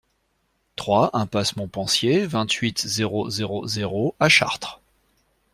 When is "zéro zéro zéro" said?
2.87-4.15